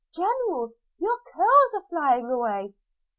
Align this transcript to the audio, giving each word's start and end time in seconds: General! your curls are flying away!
General! 0.11 0.73
your 0.97 1.19
curls 1.31 1.75
are 1.75 1.81
flying 1.87 2.25
away! 2.27 2.73